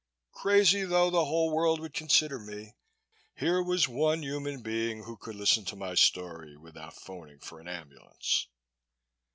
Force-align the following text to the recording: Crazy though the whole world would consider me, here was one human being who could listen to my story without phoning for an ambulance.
Crazy 0.31 0.83
though 0.83 1.11
the 1.11 1.25
whole 1.25 1.51
world 1.53 1.79
would 1.79 1.93
consider 1.93 2.39
me, 2.39 2.73
here 3.35 3.61
was 3.61 3.87
one 3.87 4.23
human 4.23 4.61
being 4.61 5.03
who 5.03 5.15
could 5.15 5.35
listen 5.35 5.63
to 5.65 5.75
my 5.75 5.93
story 5.93 6.57
without 6.57 6.95
phoning 6.97 7.37
for 7.37 7.59
an 7.59 7.67
ambulance. 7.67 8.47